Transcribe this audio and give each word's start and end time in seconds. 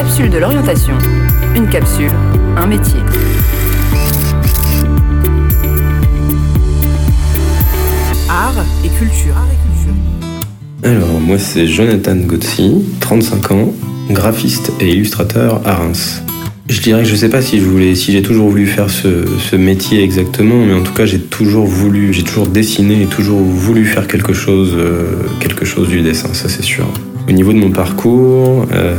capsules 0.00 0.30
de 0.30 0.38
l'orientation. 0.38 0.94
Une 1.54 1.68
capsule, 1.68 2.10
un 2.56 2.66
métier. 2.66 3.00
Art 8.30 8.64
et 8.82 8.88
culture. 8.88 9.34
Alors, 10.82 11.20
moi, 11.20 11.38
c'est 11.38 11.66
Jonathan 11.66 12.16
Gotzi, 12.16 12.76
35 13.00 13.50
ans, 13.50 13.74
graphiste 14.08 14.72
et 14.80 14.88
illustrateur 14.88 15.60
à 15.66 15.74
Reims. 15.74 16.22
Je 16.70 16.80
dirais 16.80 17.02
que 17.02 17.08
je 17.08 17.14
sais 17.14 17.28
pas 17.28 17.42
si 17.42 17.60
je 17.60 17.66
voulais, 17.66 17.94
si 17.94 18.12
j'ai 18.12 18.22
toujours 18.22 18.48
voulu 18.48 18.66
faire 18.66 18.88
ce, 18.88 19.56
métier 19.56 20.02
exactement, 20.02 20.64
mais 20.64 20.72
en 20.72 20.82
tout 20.82 20.94
cas 20.94 21.04
j'ai 21.04 21.18
toujours 21.18 21.66
voulu, 21.66 22.14
j'ai 22.14 22.22
toujours 22.22 22.46
dessiné 22.46 23.02
et 23.02 23.06
toujours 23.06 23.40
voulu 23.40 23.84
faire 23.84 24.06
quelque 24.06 24.32
chose, 24.32 24.72
euh, 24.76 25.26
quelque 25.40 25.66
chose 25.66 25.88
du 25.88 26.00
dessin, 26.00 26.32
ça 26.32 26.48
c'est 26.48 26.62
sûr. 26.62 26.86
Au 27.28 27.32
niveau 27.32 27.52
de 27.52 27.58
mon 27.58 27.70
parcours, 27.70 28.66
euh, 28.72 28.94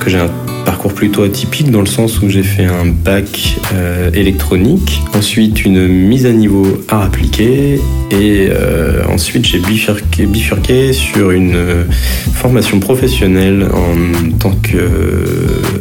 que 0.00 0.10
j'ai 0.10 0.18
un 0.18 0.30
parcours 0.64 0.94
plutôt 0.94 1.22
atypique 1.22 1.70
dans 1.70 1.80
le 1.80 1.86
sens 1.86 2.20
où 2.22 2.28
j'ai 2.28 2.42
fait 2.42 2.64
un 2.64 2.86
bac 2.86 3.58
euh, 3.74 4.10
électronique, 4.12 5.00
ensuite 5.14 5.64
une 5.64 5.86
mise 5.86 6.26
à 6.26 6.32
niveau 6.32 6.82
art 6.88 7.02
appliqué 7.02 7.80
et 8.10 8.48
euh, 8.50 9.04
ensuite 9.08 9.46
j'ai 9.46 9.58
bifurqué, 9.58 10.26
bifurqué, 10.26 10.92
sur 10.92 11.30
une 11.30 11.86
formation 12.34 12.80
professionnelle 12.80 13.68
en 13.72 13.94
tant 14.38 14.56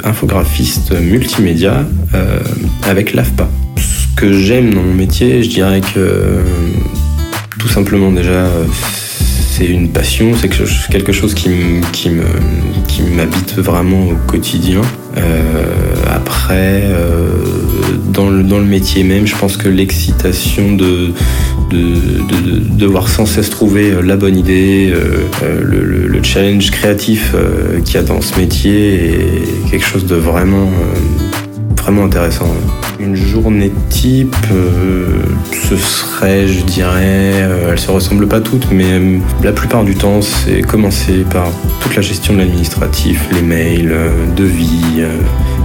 qu'infographiste 0.02 0.92
multimédia 1.00 1.86
avec 2.84 3.14
l'AFPA. 3.14 3.50
Ce 3.78 4.08
que 4.16 4.34
j'aime 4.34 4.74
dans 4.74 4.84
mon 4.84 4.94
métier, 4.94 5.42
je 5.44 5.50
dirais 5.50 5.82
que 5.82 6.44
tout 7.58 7.70
simplement 7.70 8.12
déjà 8.12 8.48
c'est 9.60 9.66
une 9.66 9.90
passion, 9.90 10.32
c'est 10.40 10.48
quelque 10.48 11.12
chose 11.12 11.34
qui, 11.34 11.50
qui 11.92 12.12
m'habite 13.02 13.56
vraiment 13.58 14.08
au 14.08 14.16
quotidien. 14.26 14.82
Euh, 15.18 15.96
après, 16.08 16.84
euh, 16.86 17.28
dans, 18.14 18.30
le, 18.30 18.44
dans 18.44 18.60
le 18.60 18.66
métier 18.66 19.04
même, 19.04 19.28
je 19.28 19.36
pense 19.36 19.58
que 19.58 19.68
l'excitation 19.68 20.76
de, 20.78 21.12
de, 21.72 22.60
devoir 22.70 23.10
sans 23.10 23.26
cesse 23.26 23.50
trouver 23.50 24.02
la 24.02 24.16
bonne 24.16 24.38
idée, 24.38 24.94
euh, 24.94 25.62
le, 25.62 26.24
challenge 26.24 26.72
créatif 26.72 27.34
qu'il 27.86 27.96
y 27.96 27.98
a 27.98 28.04
dans 28.04 28.22
ce 28.22 28.38
métier 28.38 29.06
est 29.06 29.72
quelque 29.72 29.86
chose 29.86 30.06
de 30.06 30.16
vraiment 30.16 30.70
vraiment 31.82 32.04
intéressant. 32.06 32.48
Une 33.00 33.16
journée 33.16 33.72
type, 33.90 34.36
euh, 34.52 35.06
ce 35.68 35.78
serait, 35.78 36.48
je 36.48 36.62
dirais, 36.64 37.34
euh, 37.36 37.72
elles 37.72 37.80
se 37.80 37.90
ressemblent 37.90 38.28
pas 38.28 38.42
toutes, 38.42 38.72
mais 38.72 38.86
euh, 38.86 39.18
la 39.44 39.52
plupart 39.52 39.84
du 39.84 39.96
temps, 39.96 40.22
c'est 40.22 40.62
commencer 40.62 41.26
par 41.32 41.48
toute 41.80 41.96
la 41.96 42.02
gestion 42.02 42.34
de 42.34 42.40
l'administratif, 42.40 43.28
les 43.34 43.42
mails, 43.42 43.96
devis, 44.36 45.04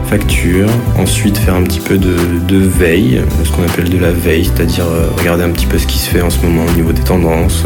factures. 0.08 0.70
Ensuite, 0.98 1.38
faire 1.38 1.54
un 1.54 1.62
petit 1.62 1.80
peu 1.80 1.98
de, 1.98 2.16
de 2.46 2.58
veille, 2.58 3.20
ce 3.44 3.50
qu'on 3.50 3.64
appelle 3.64 3.90
de 3.90 3.98
la 3.98 4.12
veille, 4.12 4.44
c'est-à-dire 4.44 4.86
regarder 5.18 5.42
un 5.42 5.50
petit 5.50 5.66
peu 5.66 5.78
ce 5.78 5.86
qui 5.86 5.98
se 5.98 6.08
fait 6.08 6.22
en 6.22 6.30
ce 6.30 6.40
moment 6.44 6.64
au 6.66 6.76
niveau 6.76 6.92
des 6.92 7.02
tendances. 7.02 7.64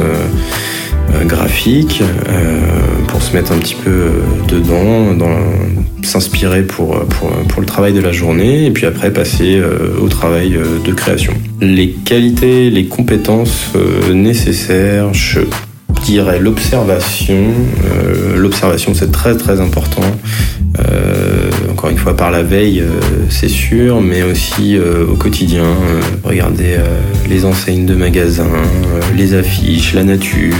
Euh, 1.14 1.24
graphique 1.24 2.02
euh, 2.28 2.60
pour 3.06 3.22
se 3.22 3.34
mettre 3.34 3.52
un 3.52 3.58
petit 3.58 3.74
peu 3.74 3.90
euh, 3.90 4.10
dedans, 4.46 5.14
s'inspirer 6.02 6.62
pour, 6.62 6.96
le 7.58 7.66
travail 7.66 7.92
de 7.92 8.00
la 8.00 8.12
journée 8.12 8.66
et 8.66 8.70
puis 8.70 8.86
après 8.86 9.12
passer 9.12 9.60
au 10.00 10.08
travail 10.08 10.58
de 10.84 10.92
création. 10.92 11.34
Les 11.60 11.90
qualités, 11.90 12.70
les 12.70 12.86
compétences 12.86 13.72
nécessaires, 14.12 15.12
je 15.12 15.40
dirais 16.04 16.38
l'observation. 16.38 17.48
l'observation 18.36 18.94
c'est 18.94 19.12
très 19.12 19.36
très 19.36 19.60
important. 19.60 20.02
Encore 21.78 21.90
une 21.90 21.98
fois 21.98 22.16
par 22.16 22.32
la 22.32 22.42
veille, 22.42 22.82
c'est 23.30 23.48
sûr, 23.48 24.00
mais 24.00 24.24
aussi 24.24 24.76
au 24.76 25.14
quotidien. 25.14 25.62
regarder 26.24 26.76
les 27.28 27.44
enseignes 27.44 27.86
de 27.86 27.94
magasins, 27.94 28.50
les 29.16 29.34
affiches, 29.34 29.94
la 29.94 30.02
nature, 30.02 30.56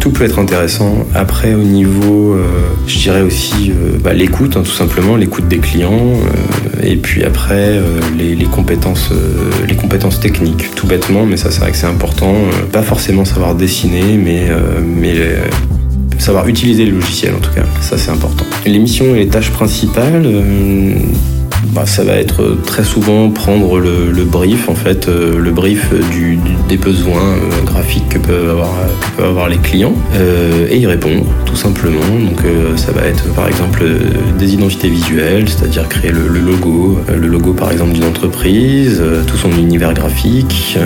tout 0.00 0.10
peut 0.10 0.24
être 0.24 0.38
intéressant. 0.38 1.06
Après, 1.14 1.54
au 1.54 1.62
niveau, 1.62 2.34
euh, 2.34 2.44
je 2.86 2.98
dirais 2.98 3.22
aussi 3.22 3.70
euh, 3.70 3.98
bah, 4.02 4.12
l'écoute, 4.12 4.56
hein, 4.56 4.62
tout 4.64 4.72
simplement, 4.72 5.16
l'écoute 5.16 5.48
des 5.48 5.58
clients. 5.58 5.92
Euh, 5.92 6.82
et 6.82 6.96
puis 6.96 7.24
après, 7.24 7.80
les, 8.16 8.44
compétences, 8.44 9.10
les 9.66 9.74
compétences 9.74 10.20
techniques, 10.20 10.74
tout 10.74 10.86
bêtement, 10.86 11.26
mais 11.26 11.36
ça, 11.36 11.50
c'est 11.50 11.60
vrai 11.60 11.72
que 11.72 11.76
c'est 11.76 11.86
important. 11.86 12.34
pas 12.72 12.82
forcément 12.82 13.24
savoir 13.24 13.54
dessiner, 13.54 14.16
mais, 14.16 14.46
mais 14.84 15.14
savoir 16.28 16.46
utiliser 16.46 16.84
le 16.84 16.92
logiciel 16.92 17.34
en 17.34 17.38
tout 17.38 17.54
cas. 17.54 17.64
Ça, 17.80 17.96
c'est 17.96 18.10
important. 18.10 18.44
Les 18.66 18.78
missions 18.78 19.14
et 19.14 19.20
les 19.20 19.28
tâches 19.28 19.50
principales 19.50 20.26
bah, 21.78 21.86
ça 21.86 22.02
va 22.02 22.14
être 22.14 22.56
très 22.66 22.82
souvent 22.82 23.30
prendre 23.30 23.78
le, 23.78 24.24
brief, 24.24 24.68
en 24.68 24.74
fait, 24.74 25.06
euh, 25.06 25.38
le 25.38 25.52
brief 25.52 25.92
du, 26.10 26.36
des 26.68 26.76
besoins 26.76 27.34
euh, 27.36 27.62
graphiques 27.64 28.08
que 28.08 28.18
peuvent 28.18 28.64
avoir, 29.20 29.48
les 29.48 29.58
clients 29.58 29.94
euh, 30.16 30.66
et 30.68 30.78
y 30.78 30.86
répondre, 30.88 31.24
tout 31.46 31.54
simplement. 31.54 32.00
Donc 32.00 32.42
ça 32.76 32.90
va 32.90 33.06
être 33.06 33.32
par 33.34 33.46
exemple 33.46 33.84
des 34.38 34.54
identités 34.54 34.88
visuelles, 34.88 35.48
c'est-à-dire 35.48 35.88
créer 35.88 36.10
le, 36.10 36.26
logo, 36.26 36.98
le 37.08 37.28
logo 37.28 37.52
par 37.52 37.70
exemple 37.70 37.92
d'une 37.92 38.04
entreprise, 38.04 39.00
tout 39.28 39.36
son 39.36 39.52
univers 39.52 39.94
graphique, 39.94 40.76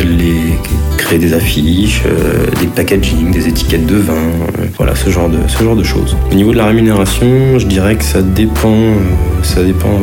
les, 0.00 0.58
créer 0.96 1.18
des 1.18 1.34
affiches, 1.34 2.02
des 2.60 2.66
packaging, 2.68 3.30
des 3.30 3.48
étiquettes 3.48 3.86
de 3.86 3.96
vin, 3.96 4.30
voilà 4.78 4.94
ce 4.94 5.10
genre 5.10 5.28
de, 5.28 5.38
ce 5.46 5.62
genre 5.62 5.76
de 5.76 5.84
choses. 5.84 6.16
Au 6.30 6.34
niveau 6.34 6.52
de 6.52 6.58
la 6.58 6.66
rémunération, 6.66 7.58
je 7.58 7.66
dirais 7.66 7.96
que 7.96 8.04
ça 8.04 8.22
dépend, 8.22 8.94
ça 9.42 9.62
dépend 9.62 10.00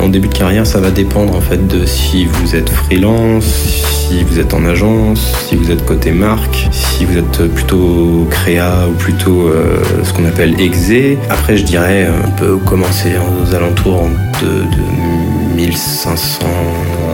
en 0.00 0.08
début 0.08 0.28
de 0.28 0.34
carrière, 0.34 0.66
ça 0.66 0.80
va 0.80 0.90
dépendre 0.90 1.34
en 1.34 1.40
fait 1.40 1.66
de 1.66 1.84
si 1.86 2.24
vous 2.24 2.56
êtes 2.56 2.70
freelance, 2.70 3.44
si 3.44 4.24
vous 4.24 4.38
êtes 4.38 4.54
en 4.54 4.64
agence, 4.64 5.20
si 5.46 5.56
vous 5.56 5.70
êtes 5.70 5.84
côté 5.84 6.12
marque, 6.12 6.68
si 6.70 7.04
vous 7.04 7.18
êtes 7.18 7.46
plutôt 7.54 8.26
créa 8.30 8.88
ou 8.88 8.92
plutôt 8.92 9.48
euh, 9.48 9.82
ce 10.02 10.12
qu'on 10.12 10.24
appelle 10.24 10.60
exé. 10.60 11.18
Après, 11.28 11.56
je 11.56 11.64
dirais, 11.64 12.08
on 12.26 12.30
peut 12.32 12.56
commencer 12.56 13.12
aux 13.18 13.54
alentours 13.54 14.08
de, 14.42 15.56
1500, 15.56 16.46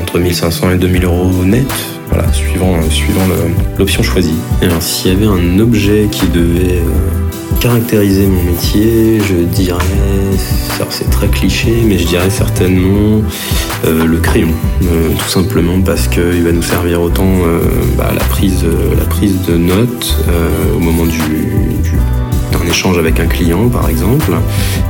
entre 0.01 0.19
1500 0.19 0.73
et 0.73 0.77
2000 0.77 1.05
euros 1.05 1.45
net. 1.45 1.67
Voilà, 2.09 2.33
suivant, 2.33 2.81
suivant 2.89 3.27
l'option 3.79 4.03
choisie. 4.03 4.37
alors, 4.63 4.81
s'il 4.81 5.13
y 5.13 5.17
avait 5.17 5.27
un 5.27 5.59
objet 5.59 6.09
qui 6.11 6.29
devait 6.29 6.79
euh, 6.79 7.16
caractériser 7.61 8.27
mon 8.27 8.43
métier, 8.43 9.21
je 9.21 9.45
dirais, 9.45 9.79
c'est 10.91 11.11
très 11.11 11.29
cliché, 11.29 11.73
mais 11.87 11.99
je 11.99 12.07
dirais 12.07 12.31
certainement 12.31 13.23
euh, 13.85 14.05
le 14.05 14.19
crayon, 14.19 14.51
euh, 14.85 15.11
tout 15.19 15.29
simplement 15.29 15.81
parce 15.81 16.09
qu'il 16.09 16.43
va 16.43 16.53
nous 16.53 16.63
servir 16.63 17.01
autant 17.03 17.25
euh, 17.25 17.61
bah, 17.97 18.11
la, 18.15 18.25
prise, 18.25 18.65
la 18.99 19.05
prise 19.05 19.43
de 19.43 19.57
notes 19.57 20.17
au 20.75 20.79
moment 20.79 21.07
du, 21.07 21.19
d'un 22.53 22.69
échange 22.69 22.99
avec 22.99 23.21
un 23.21 23.27
client 23.27 23.69
par 23.69 23.89
exemple, 23.89 24.33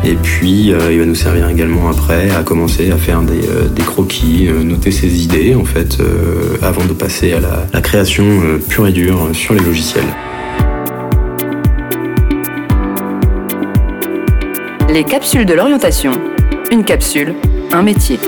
et 0.04 0.14
puis 0.14 0.72
il 0.90 0.98
va 0.98 1.04
nous 1.04 1.14
servir 1.14 1.48
également 1.48 1.88
après 1.88 2.30
à 2.30 2.42
commencer 2.42 2.90
à 2.90 2.96
faire 2.96 3.22
des, 3.22 3.82
croquis, 3.82 4.48
noter 4.64 4.90
ses 4.90 5.22
idées 5.22 5.54
en 5.54 5.64
fait, 5.64 5.98
avant 6.62 6.84
de 6.84 6.92
passer 6.92 7.32
à 7.32 7.40
la 7.72 7.80
création 7.80 8.24
pure 8.68 8.86
et 8.86 8.92
dure 8.92 9.30
sur 9.32 9.54
les 9.54 9.60
logiciels. 9.60 10.04
Les 14.96 15.04
capsules 15.04 15.44
de 15.44 15.52
l'orientation. 15.52 16.12
Une 16.70 16.82
capsule, 16.82 17.34
un 17.70 17.82
métier. 17.82 18.18